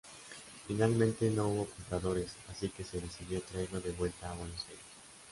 [0.67, 4.85] Finalmente no hubo compradores, así que se decidió traerlo de vuelta a Buenos Aires.